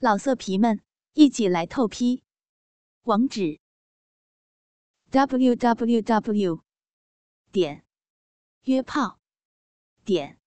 [0.00, 0.80] 老色皮们，
[1.14, 2.22] 一起来透批！
[3.02, 3.58] 网址
[5.10, 6.62] ：w w w
[7.50, 7.84] 点
[8.62, 9.18] 约炮
[10.04, 10.38] 点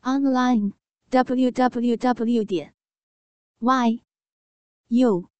[0.00, 0.72] online
[1.10, 2.74] w w w 点
[3.60, 4.02] y
[4.88, 5.30] u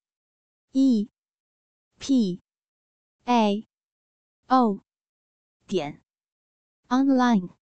[0.71, 1.09] e
[1.99, 2.41] p
[3.25, 3.67] a
[4.47, 4.85] o
[5.67, 6.01] 点
[6.87, 7.57] online。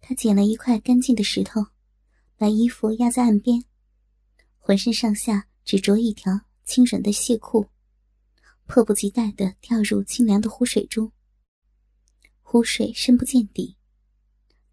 [0.00, 1.72] 他捡了一块干净的石头，
[2.36, 3.67] 把衣服压在岸边。
[4.68, 7.70] 浑身上下只着一条轻软的亵裤，
[8.66, 11.10] 迫不及待地跳入清凉的湖水中。
[12.42, 13.78] 湖水深不见底，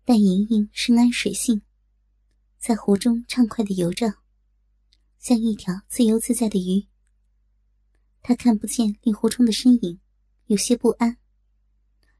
[0.04, 1.62] 但莹莹深谙水性，
[2.58, 4.16] 在湖中畅快地游着，
[5.18, 6.86] 像一条自由自在的鱼。
[8.22, 10.02] 她看不见令狐冲的身影，
[10.48, 11.16] 有些不安，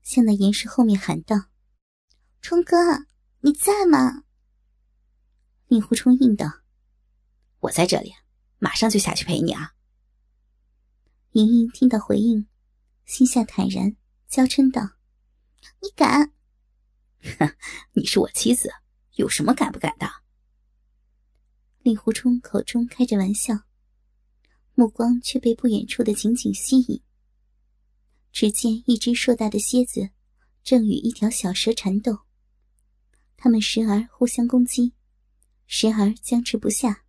[0.02, 1.48] 向那岩石后面喊道
[2.40, 2.78] ：“冲哥，
[3.42, 4.24] 你在吗？”
[5.68, 6.62] 令狐冲应道。
[7.66, 8.14] 我在这里，
[8.60, 9.74] 马上就下去陪你啊！
[11.32, 12.48] 莹莹听到回应，
[13.06, 13.96] 心下坦然，
[14.28, 14.98] 娇嗔道
[15.82, 16.32] ：“你敢？
[17.40, 17.56] 哼，
[17.94, 18.72] 你是我妻子，
[19.16, 20.08] 有什么敢不敢的？”
[21.82, 23.56] 令狐冲口中开着玩笑，
[24.76, 27.02] 目光却被不远处的情景吸引。
[28.32, 30.10] 只见一只硕大的蝎子
[30.64, 32.20] 正与一条小蛇缠斗，
[33.38, 34.94] 它们时而互相攻击，
[35.66, 37.05] 时而僵持不下。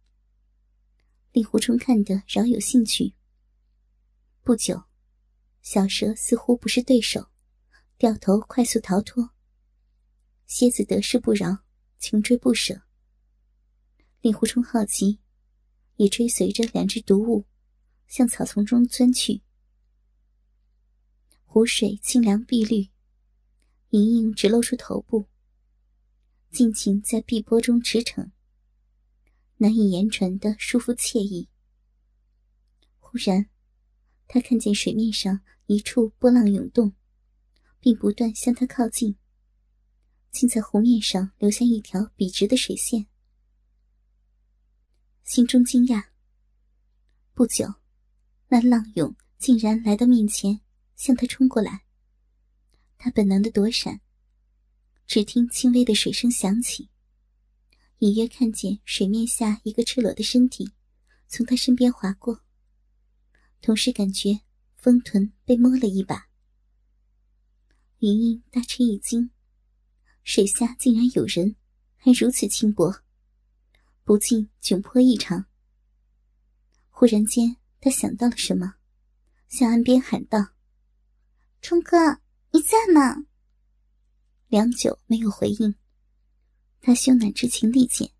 [1.37, 3.13] 令狐冲看得饶有兴趣。
[4.43, 4.85] 不久，
[5.61, 7.29] 小蛇似乎不是对手，
[7.99, 9.33] 掉头快速逃脱。
[10.47, 11.59] 蝎子得势不饶，
[11.99, 12.81] 穷追不舍。
[14.23, 15.21] 令狐冲好奇，
[15.97, 17.45] 也追随着两只毒物
[18.07, 19.43] 向草丛中钻去。
[21.45, 22.89] 湖水清凉碧绿，
[23.91, 25.27] 莹莹只露出头部，
[26.51, 28.31] 尽情在碧波中驰骋。
[29.59, 31.49] 难以言传的舒服惬意。
[32.99, 33.49] 忽然，
[34.29, 36.93] 他看见水面上一处波浪涌动，
[37.81, 39.17] 并不断向他靠近，
[40.31, 43.07] 竟在湖面上留下一条笔直的水线。
[45.25, 46.05] 心中惊讶。
[47.33, 47.75] 不久，
[48.49, 50.61] 那浪涌竟然来到面前，
[50.95, 51.85] 向他冲过来。
[52.99, 54.01] 他本能的躲闪，
[55.07, 56.89] 只听轻微的水声响起。
[57.99, 60.71] 隐约看见水面下一个赤裸的身体
[61.27, 62.43] 从他身边划过，
[63.63, 64.41] 同时感觉
[64.77, 66.29] 丰臀被摸了一把。
[68.01, 69.31] 云莹大吃一惊，
[70.23, 71.57] 水下竟然有人，
[71.97, 73.03] 还如此轻薄，
[74.05, 75.47] 不禁窘迫异常。
[76.91, 78.75] 忽然间，他想到了什么，
[79.49, 80.49] 向岸边喊道
[81.63, 82.21] ：“冲哥，
[82.51, 83.25] 你在吗？”
[84.49, 85.75] 良久没有回应。
[86.81, 88.11] 他羞赧之情力减，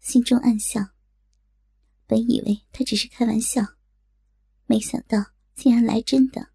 [0.00, 0.90] 心中暗笑。
[2.06, 3.62] 本以为他只是开玩笑，
[4.66, 6.50] 没想到竟然来真的。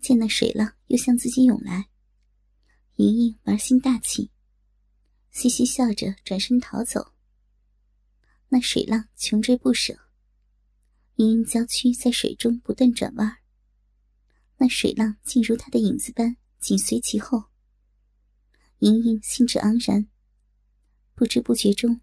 [0.00, 1.90] 见那水浪又向自己涌来，
[2.96, 4.30] 莹莹玩心大起，
[5.30, 7.12] 嘻嘻笑着转身逃走。
[8.48, 9.98] 那水浪穷追不舍，
[11.16, 13.38] 莹莹娇躯在水中不断转弯，
[14.56, 17.44] 那水浪竟如她的影子般紧随其后。
[18.80, 20.06] 莹莹兴致盎然，
[21.16, 22.00] 不知不觉中，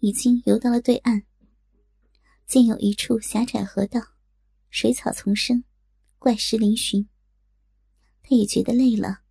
[0.00, 1.22] 已经游到了对岸。
[2.46, 4.00] 见有一处狭窄河道，
[4.68, 5.64] 水草丛生，
[6.18, 7.06] 怪石嶙峋。
[8.22, 9.22] 他也觉得累了，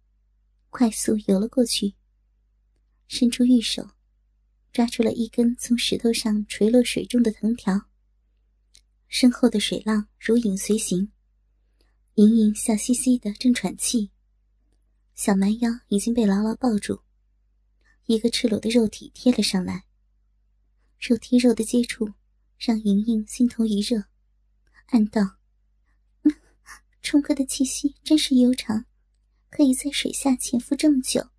[0.71, 1.93] 快速游了过去，
[3.07, 3.91] 伸出玉手，
[4.73, 7.89] 抓住了一根从石头上垂落水中的藤条。
[9.07, 11.11] 身后的水浪如影随形，
[12.15, 14.09] 盈盈笑嘻嘻的正喘气。
[15.23, 17.03] 小蛮腰已经被牢牢抱住，
[18.07, 19.85] 一个赤裸的肉体贴了上来。
[20.99, 22.11] 肉贴肉的接触，
[22.57, 24.05] 让莹莹心头一热，
[24.87, 25.37] 暗道
[27.03, 28.87] ：“冲哥的气息真是悠长，
[29.51, 31.29] 可以在水下潜伏这么久。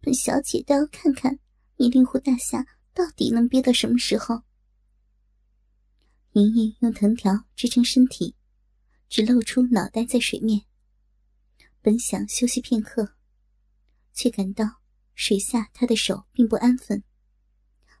[0.00, 1.38] 本小姐倒要看看
[1.76, 4.42] 你令狐大侠到底能憋到什么时候。”
[6.34, 8.34] 莹莹用藤条支撑身体，
[9.08, 10.64] 只露出脑袋在水面。
[11.84, 13.14] 本想休息片刻，
[14.14, 14.80] 却感到
[15.14, 17.04] 水下他的手并不安分，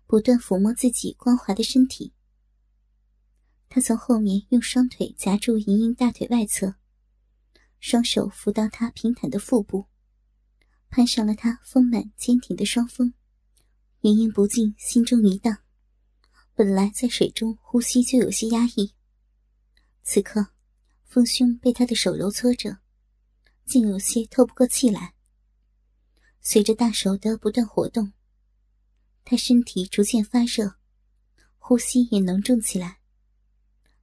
[0.06, 2.14] 不断抚摸自己光滑的身体。
[3.68, 6.76] 他从后面用双腿夹住莹莹大腿外侧，
[7.78, 9.86] 双手扶到她平坦的腹部，
[10.88, 13.12] 攀上了她丰满坚挺的双峰。
[14.00, 15.58] 莹莹不禁心中一荡，
[16.54, 18.94] 本来在水中呼吸就有些压抑，
[20.02, 20.54] 此刻
[21.04, 22.78] 丰胸被他的手揉搓着。
[23.64, 25.14] 竟有些透不过气来。
[26.40, 28.12] 随着大手的不断活动，
[29.24, 30.76] 他身体逐渐发热，
[31.58, 32.98] 呼吸也浓重起来，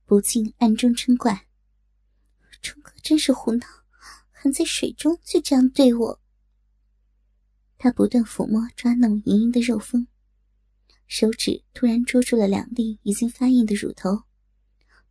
[0.05, 1.47] 不禁暗中嗔怪
[2.61, 3.67] ：“冲哥真是胡闹，
[4.31, 6.21] 还在水中就这样对我。”
[7.77, 10.07] 他不断抚摸抓弄莹莹的肉峰，
[11.07, 14.23] 手指突然捉住了两粒已经发硬的乳头，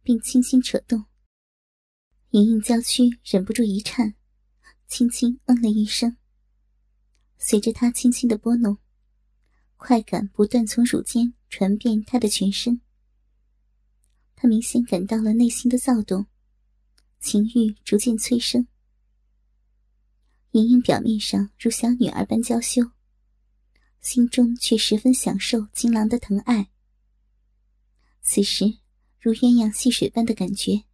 [0.02, 1.04] 并轻轻扯动。
[2.30, 4.14] 莹莹娇躯忍不住一颤，
[4.90, 6.18] 轻轻嗯了一声。
[7.38, 8.76] 随着他轻轻的拨弄。
[9.82, 12.82] 快感不断从乳尖传遍他的全身，
[14.36, 16.26] 他明显感到了内心的躁动，
[17.18, 18.66] 情欲逐渐催生。
[20.50, 22.90] 莹莹表面上如小女儿般娇羞，
[24.02, 26.68] 心中却十分享受金郎的疼爱。
[28.20, 28.80] 此时
[29.18, 30.84] 如鸳鸯戏水般的感觉，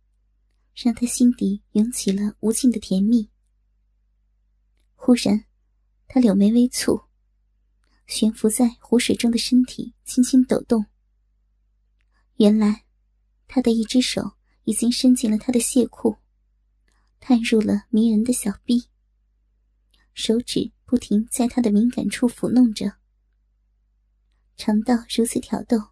[0.76, 3.30] 让他心底涌起了无尽的甜蜜。
[5.06, 5.44] 忽然，
[6.08, 7.06] 他柳眉微蹙。
[8.08, 10.86] 悬浮在湖水中的身体轻轻抖动。
[12.38, 12.84] 原来，
[13.46, 14.32] 他的一只手
[14.64, 16.16] 已经伸进了他的亵裤，
[17.20, 18.88] 探入了迷人的小臂。
[20.12, 22.94] 手指不停在他的敏感处抚弄着。
[24.56, 25.90] 尝到如此挑逗，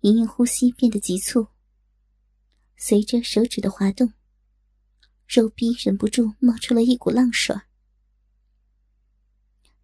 [0.00, 1.46] 莹莹呼吸变得急促。
[2.76, 4.12] 随着手指的滑动，
[5.26, 7.56] 肉壁忍不住冒出了一股浪水。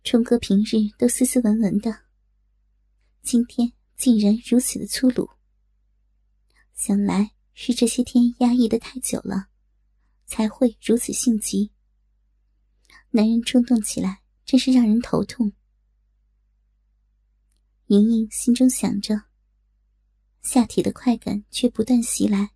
[0.03, 2.05] 冲哥平日都斯斯文文的，
[3.23, 5.29] 今天竟然如此的粗鲁。
[6.75, 9.49] 想来是这些天压抑的太久了，
[10.25, 11.71] 才会如此性急。
[13.11, 15.53] 男人冲动起来真是让人头痛。
[17.89, 19.25] 莹莹心中想着，
[20.41, 22.53] 下体的快感却不断袭来，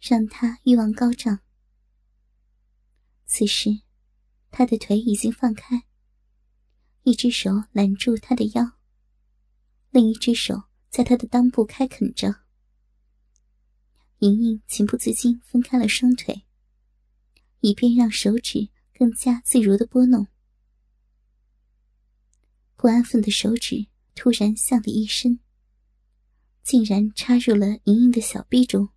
[0.00, 1.38] 让她欲望高涨。
[3.26, 3.82] 此时，
[4.50, 5.84] 她的腿已经放开。
[7.06, 8.72] 一只手揽住他的腰，
[9.90, 12.42] 另一只手在他的裆部开垦着。
[14.18, 16.42] 莹莹情不自禁分开了双腿，
[17.60, 20.26] 以便让手指更加自如的拨弄。
[22.74, 23.86] 不安分的手指
[24.16, 25.38] 突然向里一伸，
[26.64, 28.88] 竟然插入了莹莹的小臂中。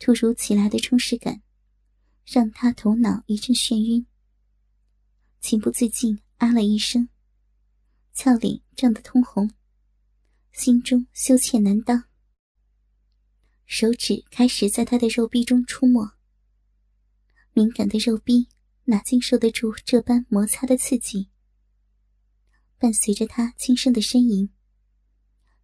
[0.00, 1.40] 突如其来的充实感，
[2.26, 4.04] 让他头脑一阵眩晕，
[5.40, 6.18] 情不自禁。
[6.42, 7.08] 啊了一声，
[8.12, 9.48] 俏脸涨得通红，
[10.50, 12.02] 心中羞怯难当。
[13.64, 16.00] 手指开始在他的肉壁中出没，
[17.52, 18.48] 敏感的肉壁
[18.86, 21.28] 哪经受得住这般摩擦的刺激？
[22.76, 24.50] 伴随着他轻声的呻吟，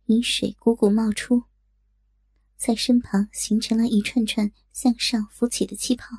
[0.07, 1.43] 饮水汩汩冒出，
[2.57, 6.19] 在身旁形成了一串串向上浮起的气泡，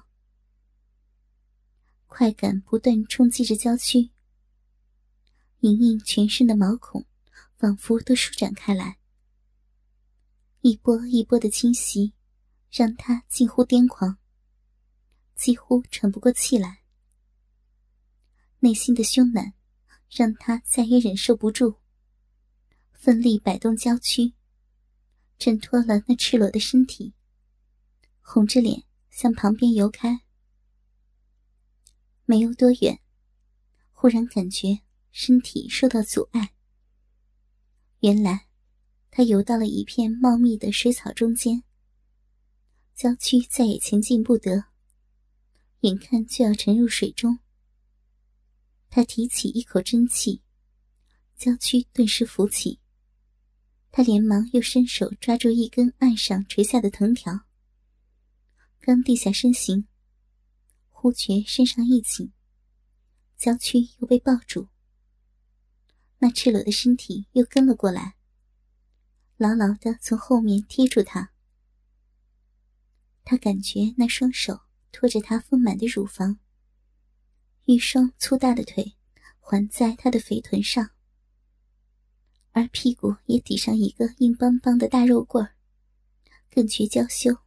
[2.08, 4.10] 快感不断冲击着娇躯。
[5.62, 7.06] 莹莹全身的毛孔
[7.58, 8.98] 仿佛都舒展开来，
[10.62, 12.14] 一波一波的侵袭，
[12.72, 14.18] 让她近乎癫狂，
[15.36, 16.80] 几乎喘不过气来。
[18.60, 19.54] 内心的凶难
[20.10, 21.76] 让她再也忍受不住，
[22.94, 24.34] 奋力摆动娇躯，
[25.38, 27.14] 挣脱了那赤裸的身体，
[28.22, 30.22] 红着脸向旁边游开。
[32.26, 33.02] 没游多远，
[33.92, 34.80] 忽然感觉。
[35.12, 36.54] 身体受到阻碍。
[38.00, 38.48] 原来，
[39.12, 41.64] 他游到了一片茂密的水草中间，
[42.96, 44.66] 娇躯再也前进不得，
[45.82, 47.40] 眼看就要沉入水中。
[48.90, 50.42] 他提起一口真气，
[51.36, 52.80] 娇躯顿时浮起。
[53.92, 57.42] 他连忙又伸手抓住一根岸上垂下的藤条，
[58.80, 59.88] 刚地下身形，
[60.90, 62.32] 忽觉身上一紧，
[63.36, 64.70] 娇躯又被抱住。
[66.20, 68.16] 那赤裸的身体又跟了过来，
[69.38, 71.32] 牢牢的从后面贴住他。
[73.24, 74.62] 他感觉那双手
[74.92, 76.40] 托着他丰满的乳房，
[77.66, 78.96] 一双粗大的腿
[79.40, 80.92] 环在他的肥臀上，
[82.52, 85.56] 而屁股也抵上一个硬邦邦的大肉棍儿，
[86.50, 87.38] 更觉娇羞，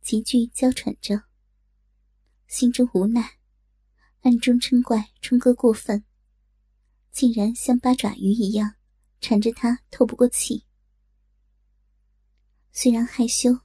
[0.00, 1.24] 急剧娇喘着，
[2.46, 3.38] 心中无奈，
[4.22, 6.02] 暗中嗔怪冲哥过分。
[7.14, 8.74] 竟然像八爪鱼一样
[9.20, 10.64] 缠着他透不过气。
[12.72, 13.60] 虽然害羞，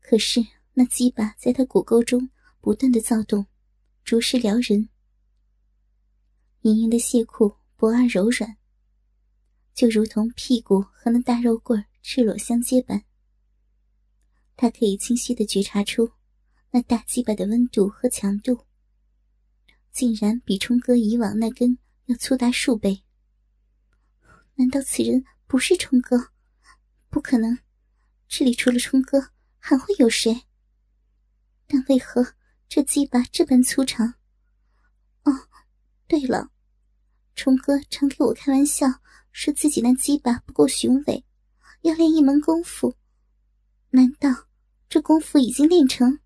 [0.00, 0.40] 可是
[0.72, 2.30] 那鸡巴在他骨沟中
[2.62, 3.46] 不断的躁动，
[4.02, 4.88] 着实撩人。
[6.62, 8.56] 莹莹的亵裤薄而柔软，
[9.74, 13.04] 就如同屁股和那大肉棍赤裸相接般。
[14.56, 16.10] 他可以清晰的觉察出
[16.70, 18.64] 那大鸡巴的温度和强度，
[19.92, 21.76] 竟然比冲哥以往那根。
[22.08, 23.04] 要粗达数倍。
[24.54, 26.32] 难道此人不是冲哥？
[27.10, 27.58] 不可能，
[28.28, 30.42] 这里除了冲哥还会有谁？
[31.66, 32.34] 但为何
[32.66, 34.14] 这鸡巴这般粗长？
[35.24, 35.32] 哦，
[36.06, 36.50] 对了，
[37.34, 38.86] 冲哥常给我开玩笑，
[39.32, 41.24] 说自己那鸡巴不够雄伟，
[41.82, 42.96] 要练一门功夫。
[43.90, 44.48] 难道
[44.88, 46.20] 这功夫已经练成？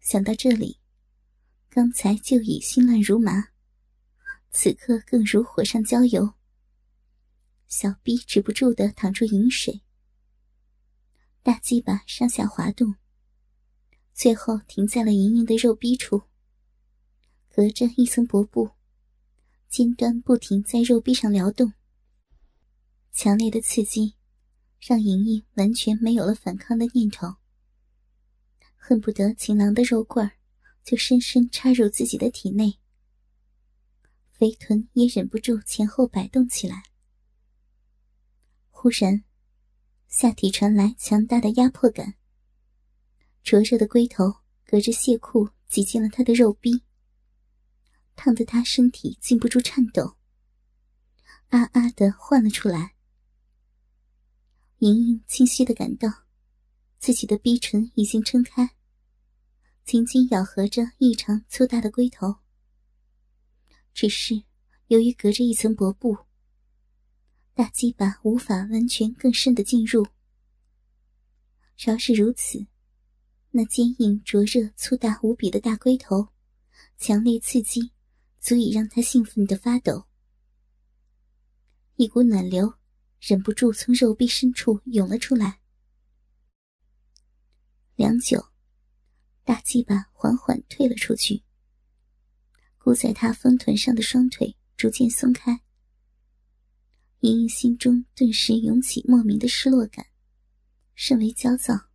[0.00, 0.78] 想到这里，
[1.68, 3.49] 刚才就已心乱如麻，
[4.50, 6.34] 此刻更如火上浇油。
[7.68, 9.80] 小臂止不住的淌出饮水，
[11.42, 12.96] 大鸡巴上下滑动，
[14.12, 16.22] 最后停在了莹莹的肉壁处。
[17.48, 18.70] 隔着一层薄布，
[19.68, 21.72] 尖端不停在肉壁上撩动。
[23.12, 24.14] 强烈的刺激，
[24.80, 27.36] 让莹莹完全没有了反抗的念头。
[28.74, 30.32] 恨不得情郎的肉棍儿
[30.82, 32.79] 就深深插入自己的体内，
[34.40, 36.84] 肥臀也忍不住前后摆动起来。
[38.70, 39.22] 忽然，
[40.08, 42.14] 下体传来强大的压迫感，
[43.42, 46.82] 灼热的龟头隔着亵裤挤进了他的肉壁，
[48.16, 50.16] 烫得他身体禁不住颤抖，
[51.48, 52.94] 啊啊的唤了出来。
[54.78, 56.08] 莹莹清晰的感到。
[56.98, 58.76] 自己的逼唇已经撑开，
[59.84, 62.36] 紧紧咬合着异常粗大的龟头。
[63.92, 64.42] 只是
[64.86, 66.16] 由于隔着一层薄布，
[67.54, 70.06] 大鸡巴无法完全更深的进入。
[71.76, 72.66] 饶是如此，
[73.50, 76.28] 那坚硬、灼热、粗大无比的大龟头，
[76.98, 77.90] 强烈刺激，
[78.38, 80.06] 足以让他兴奋的发抖。
[81.96, 82.74] 一股暖流
[83.18, 85.60] 忍不住从肉壁深处涌了出来。
[87.96, 88.42] 良久，
[89.44, 91.42] 大鸡巴缓缓退了出去，
[92.82, 95.60] 箍在他丰臀上的双腿逐渐松开。
[97.20, 100.06] 莹莹心中顿时涌起莫名的失落感，
[100.94, 101.88] 甚为焦躁。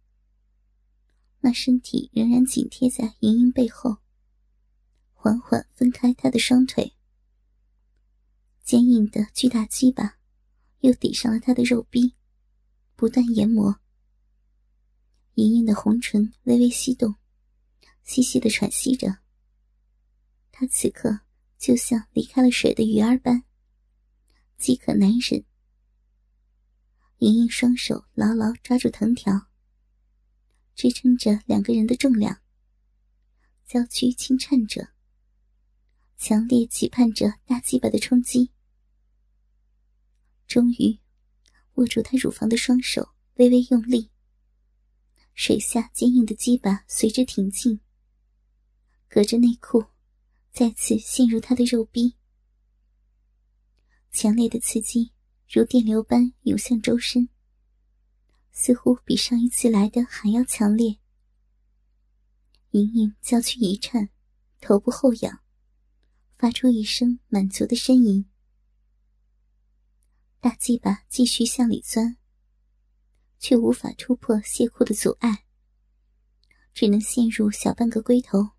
[1.39, 3.97] 那身体仍然紧贴在莹莹背后，
[5.13, 6.93] 缓缓分开她的双腿。
[8.63, 10.19] 坚硬的巨大鸡巴
[10.81, 12.13] 又抵上了她的肉壁，
[12.95, 13.79] 不断研磨。
[15.33, 17.15] 莹莹的红唇微微翕动，
[18.03, 19.24] 细细的喘息着。
[20.57, 21.19] 他此刻
[21.57, 23.43] 就像离开了水的鱼儿般，
[24.55, 25.43] 饥渴难忍。
[27.17, 29.47] 莹莹双手牢牢抓住藤条，
[30.73, 32.39] 支撑着两个人的重量，
[33.65, 34.93] 娇躯轻颤着，
[36.15, 38.49] 强烈期盼着大鸡巴的冲击。
[40.47, 40.97] 终于，
[41.73, 44.09] 握住她乳房的双手微微用力。
[45.33, 47.81] 水下坚硬的鸡巴随之挺进，
[49.09, 49.83] 隔着内裤，
[50.55, 52.15] 再次陷入他的肉壁。
[54.13, 55.11] 强烈的刺激
[55.49, 57.27] 如电流般涌向周身，
[58.53, 60.97] 似乎比上一次来的还要强烈。
[62.71, 64.09] 莹莹娇躯一颤，
[64.61, 65.41] 头部后仰，
[66.37, 68.25] 发出一声满足的呻吟。
[70.39, 72.15] 大鸡巴继续向里钻。
[73.37, 75.43] 却无法突破亵裤的阻碍，
[76.73, 78.54] 只能陷入小半个龟头。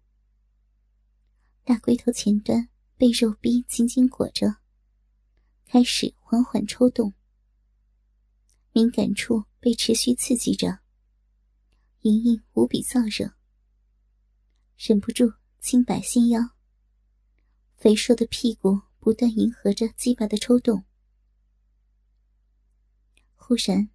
[1.66, 4.58] 大龟头前端被肉壁紧紧裹着，
[5.66, 7.12] 开始缓缓抽动。
[8.70, 10.78] 敏感处被持续刺激着，
[12.02, 13.32] 莹莹无比燥热，
[14.76, 16.50] 忍不住轻摆纤腰，
[17.76, 20.84] 肥硕的屁股不断迎合着鸡巴的抽动。
[23.34, 23.88] 忽然。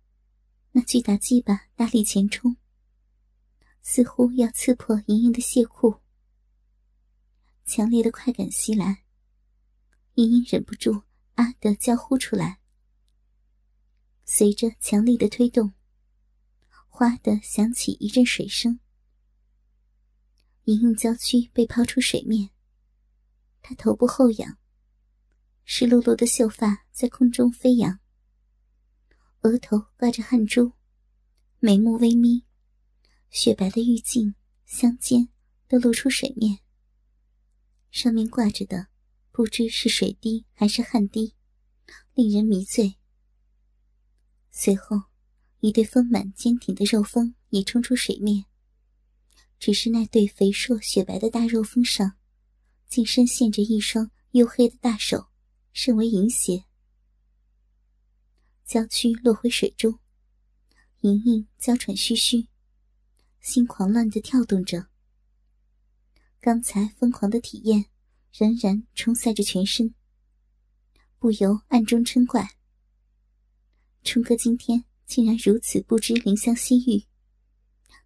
[0.74, 2.58] 那巨大鸡巴大力前冲，
[3.82, 6.02] 似乎要刺破莹莹的亵裤。
[7.74, 9.06] 强烈的快感袭来，
[10.16, 11.04] 莹莹忍不住
[11.36, 12.60] 啊的叫呼出来。
[14.26, 15.72] 随着强力的推动，
[16.90, 18.82] 哗的响起一阵水声。
[20.66, 22.50] 莹莹娇躯被抛出水面，
[23.62, 24.58] 她头部后仰，
[25.64, 28.02] 湿漉漉的秀发在空中飞扬。
[29.44, 30.74] 额头挂着汗珠，
[31.62, 32.44] 眉目微眯，
[33.30, 34.36] 雪白的玉颈、
[34.66, 35.30] 香肩
[35.70, 36.61] 都露出水面。
[37.92, 38.88] 上面挂着的，
[39.32, 41.36] 不知是水滴还是汗滴，
[42.14, 42.96] 令人迷醉。
[44.50, 45.04] 随后，
[45.60, 48.46] 一对丰满坚挺的肉峰也冲出水面。
[49.60, 52.18] 只是那对肥硕雪白的大肉峰上，
[52.88, 55.28] 竟深陷着一双黝黑的大手，
[55.72, 56.64] 甚为淫邪。
[58.66, 60.00] 娇躯落回水中，
[61.02, 62.48] 莹莹娇喘吁吁，
[63.42, 64.91] 心狂乱的跳动着。
[66.44, 67.86] 刚才疯狂的体验，
[68.34, 69.94] 仍然冲塞着全身，
[71.20, 72.58] 不由暗中嗔怪：
[74.04, 77.06] 冲哥今天竟然如此不知怜香惜玉，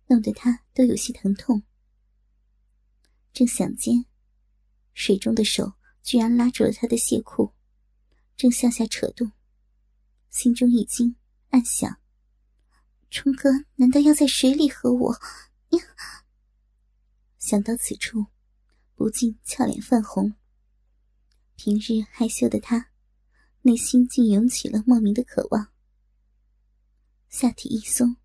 [0.08, 1.64] 弄得他都有些疼痛。
[3.32, 4.06] 正想间，
[4.94, 7.54] 水中的手居然拉住了他的亵裤，
[8.36, 9.32] 正向下扯动，
[10.30, 11.16] 心中一惊，
[11.52, 12.02] 暗想：
[13.10, 15.18] 冲哥难道要在水里和我？
[17.46, 18.26] 想到此处，
[18.96, 20.34] 不禁俏脸泛红。
[21.56, 22.90] 平日害羞的他，
[23.62, 25.72] 内心竟涌起了莫名的渴望。
[27.30, 28.16] 下体一松，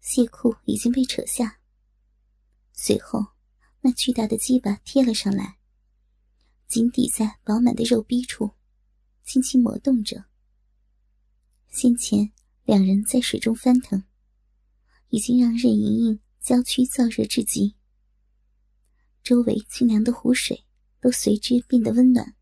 [0.00, 1.58] 亵裤已经被扯下。
[2.72, 3.32] 随后，
[3.80, 5.58] 那巨大的鸡巴贴了上来，
[6.68, 8.52] 紧抵在饱满的肉壁处，
[9.24, 10.26] 轻轻磨动着。
[11.66, 12.30] 先前
[12.62, 14.04] 两人在水中翻腾，
[15.08, 17.75] 已经让任盈盈娇躯燥热至极。
[19.26, 20.64] 周围清凉的湖水
[21.00, 22.36] 都随之变得温暖。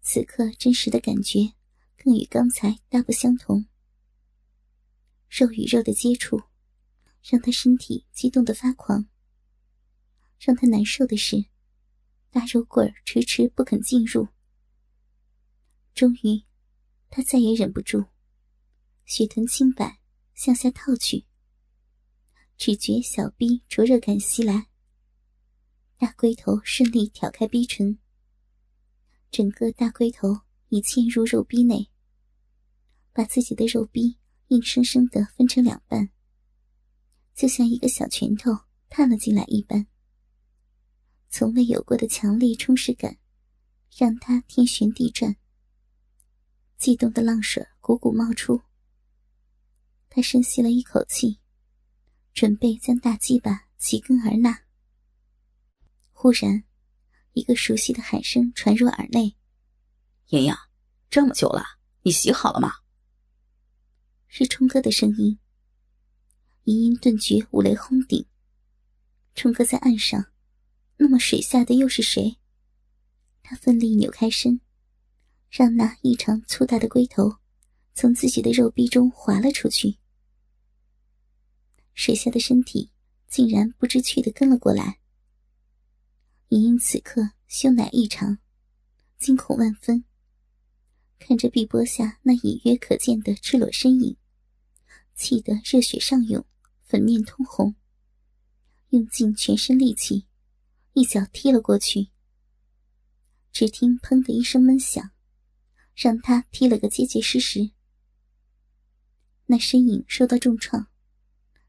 [0.00, 1.52] 此刻真实的感觉
[1.94, 3.66] 更与刚才大不相同。
[5.28, 6.40] 肉与肉的接触，
[7.22, 9.08] 让他身体激动的发狂。
[10.38, 11.44] 让他难受的是，
[12.30, 14.28] 大肉棍儿迟迟不肯进入。
[15.94, 16.42] 终于，
[17.10, 18.06] 他再也忍不住，
[19.04, 20.00] 血臀轻摆，
[20.32, 21.26] 向下套去。
[22.56, 24.68] 只觉小臂灼热感袭来。
[25.98, 27.98] 大龟头顺利挑开逼唇，
[29.30, 31.88] 整个大龟头已嵌入肉逼内，
[33.14, 36.10] 把自己的肉逼硬生生的分成两半，
[37.34, 38.52] 就像一个小拳头
[38.90, 39.86] 探了进来一般。
[41.30, 43.16] 从未有过的强烈充实感，
[43.96, 45.34] 让他天旋地转，
[46.76, 48.60] 悸动的浪水汩汩冒出。
[50.10, 51.38] 他深吸了一口气，
[52.34, 54.65] 准备将大鸡巴齐根而纳。
[56.18, 56.64] 忽然，
[57.34, 59.36] 一个熟悉的喊声传入耳内
[60.28, 60.54] ：“莹莹，
[61.10, 61.62] 这么久了，
[62.04, 62.72] 你洗好了吗？”
[64.26, 65.38] 是冲哥的声音。
[66.64, 68.26] 莹莹顿觉五雷轰顶。
[69.34, 70.32] 冲哥在岸上，
[70.96, 72.38] 那么水下的又是谁？
[73.42, 74.62] 他奋力扭开身，
[75.50, 77.36] 让那异常粗大的龟头
[77.92, 79.98] 从自己的肉壁中滑了出去。
[81.92, 82.90] 水下的身体
[83.28, 84.98] 竟然不知趣的跟了过来。
[86.50, 88.38] 莹莹此刻羞乃异常，
[89.18, 90.04] 惊恐万分。
[91.18, 94.16] 看着碧波下那隐约可见的赤裸身影，
[95.16, 96.46] 气得热血上涌，
[96.84, 97.74] 粉面通红，
[98.90, 100.28] 用尽全身力气，
[100.92, 102.10] 一脚踢了过去。
[103.50, 105.10] 只听“砰”的一声闷响，
[105.96, 107.72] 让他踢了个结结实实。
[109.46, 110.86] 那身影受到重创，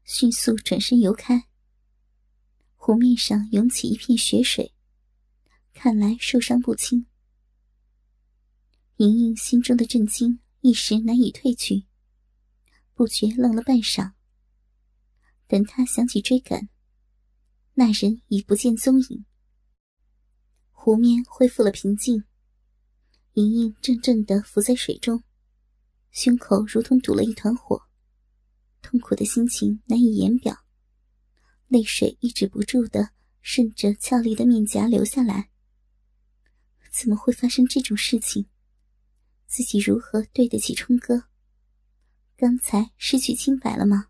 [0.04, 1.47] 迅速转身游开。
[2.88, 4.72] 湖面上涌起一片血水，
[5.74, 7.04] 看来受伤不轻。
[8.96, 11.84] 莹莹心中的震惊一时难以褪去，
[12.94, 14.12] 不觉愣了半晌。
[15.46, 16.70] 等她想起追赶，
[17.74, 19.26] 那人已不见踪影。
[20.70, 22.24] 湖面恢复了平静，
[23.34, 25.22] 莹莹怔怔地浮在水中，
[26.10, 27.82] 胸口如同堵了一团火，
[28.80, 30.56] 痛苦的心情难以言表。
[31.68, 35.50] 泪水抑制不住的顺着俏丽的面颊流下来。
[36.90, 38.46] 怎么会发生这种事情？
[39.46, 41.24] 自己如何对得起冲哥？
[42.36, 44.08] 刚才失去清白了吗？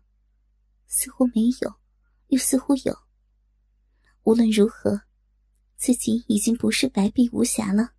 [0.87, 1.75] 似乎没有，
[2.27, 2.97] 又似乎有。
[4.23, 5.01] 无论如何，
[5.77, 7.93] 自己已经不是白璧无瑕了。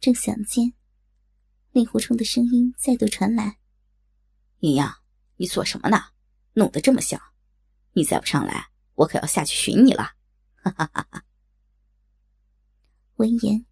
[0.00, 0.72] 正想间，
[1.72, 3.58] 令狐冲的声音再度传来
[4.60, 4.92] ：“云阳，
[5.36, 5.98] 你做什么呢？
[6.54, 7.20] 弄得这么响！”
[7.92, 10.14] 你再不上来，我可要下去寻你了！
[10.62, 11.24] 哈哈哈哈
[13.16, 13.66] 闻言，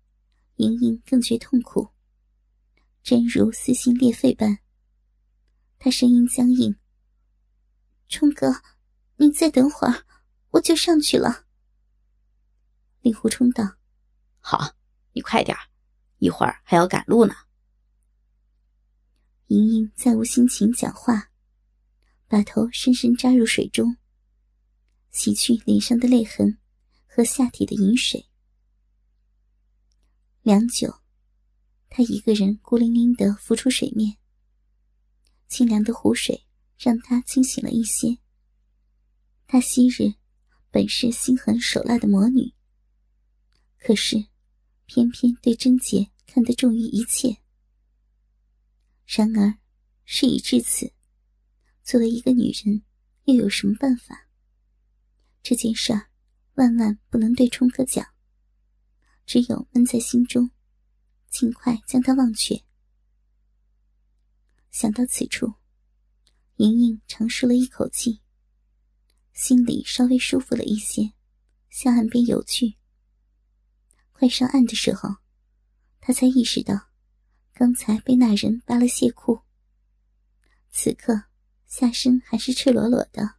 [0.56, 1.90] 莹莹更觉痛苦，
[3.02, 4.58] 真如撕心裂肺般。
[5.78, 6.76] 她声音僵硬
[8.08, 8.62] ：“冲哥，
[9.16, 10.04] 你再等会儿，
[10.50, 11.46] 我就上去了。”
[13.00, 13.76] 令狐冲道
[14.40, 14.74] ：“好，
[15.12, 15.56] 你快点
[16.18, 17.34] 一会儿还要赶路呢。”
[19.46, 21.30] 莹莹再无心情讲话，
[22.26, 23.96] 把头深深扎入水中。
[25.18, 26.58] 洗去脸上的泪痕
[27.04, 28.28] 和下体的饮水。
[30.42, 31.00] 良久，
[31.90, 34.16] 他一个人孤零零的浮出水面。
[35.48, 36.46] 清凉的湖水
[36.78, 38.18] 让他清醒了一些。
[39.48, 40.14] 他昔日
[40.70, 42.54] 本是心狠手辣的魔女，
[43.76, 44.24] 可是
[44.86, 47.38] 偏偏对贞洁看得重于一切。
[49.04, 49.58] 然而
[50.04, 50.92] 事已至此，
[51.82, 52.84] 作为一个女人，
[53.24, 54.27] 又有什么办法？
[55.48, 56.10] 这件事儿，
[56.56, 58.06] 万万不能对冲哥讲，
[59.24, 60.50] 只有闷在心中，
[61.30, 62.64] 尽快将他忘却。
[64.70, 65.54] 想到此处，
[66.56, 68.20] 莹莹长舒了一口气，
[69.32, 71.14] 心里稍微舒服了一些，
[71.70, 72.76] 向岸边游去。
[74.12, 75.16] 快上岸的时候，
[75.98, 76.90] 她才意识到，
[77.54, 79.40] 刚才被那人扒了亵裤，
[80.70, 81.22] 此刻
[81.64, 83.37] 下身还是赤裸裸的，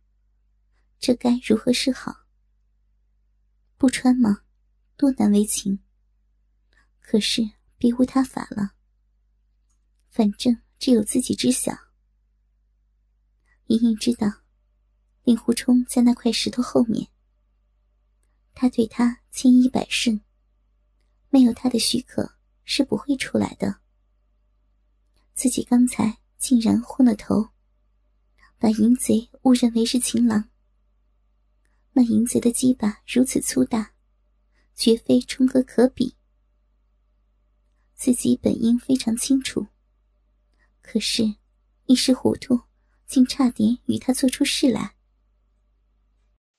[0.99, 2.25] 这该如何是好？
[3.77, 4.43] 不穿吗？
[4.95, 5.79] 多难为情。
[6.99, 7.41] 可是
[7.77, 8.73] 别无他法了，
[10.09, 10.61] 反正。
[10.79, 11.73] 只有自己知晓。
[13.65, 14.31] 莹莹知道，
[15.23, 17.11] 令狐冲在那块石头后面。
[18.53, 20.21] 他对他千依百顺，
[21.27, 23.81] 没有他的许可是不会出来的。
[25.33, 27.49] 自己刚才竟然昏了头，
[28.57, 30.49] 把淫贼误认为是情郎。
[31.99, 33.93] 那淫贼的鸡巴如此粗大，
[34.73, 36.15] 绝非冲哥可比。
[37.93, 39.67] 自己本应非常清楚。
[40.81, 41.35] 可是，
[41.87, 42.61] 一时糊涂，
[43.05, 44.95] 竟差点与他做出事来。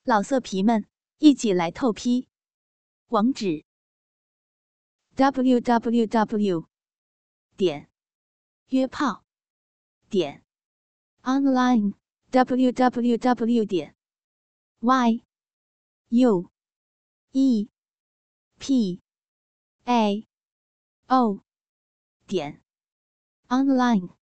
[0.02, 0.84] 老色皮们，
[1.16, 2.28] 一起来透批！
[3.06, 3.64] 网址
[5.14, 6.68] ：w w w
[7.56, 7.88] 点
[8.66, 9.24] 约炮
[10.10, 10.44] 点
[11.22, 11.94] online
[12.28, 13.96] w w w 点
[14.80, 15.24] y
[16.12, 16.50] u
[17.32, 17.68] e
[18.58, 19.00] p
[19.86, 20.26] a
[21.08, 21.42] o
[22.26, 22.60] 点
[23.48, 24.19] online。